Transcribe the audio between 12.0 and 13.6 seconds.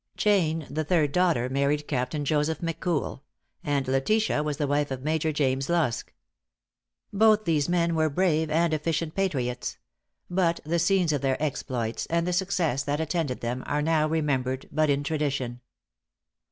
and the success that attended